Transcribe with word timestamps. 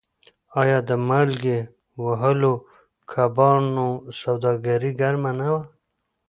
آیا 0.61 0.79
د 0.89 0.91
مالګې 1.07 1.59
وهلو 2.03 2.53
کبانو 3.11 3.89
سوداګري 4.21 4.91
ګرمه 5.01 5.31
نه 5.39 5.47
وه؟ 5.53 5.61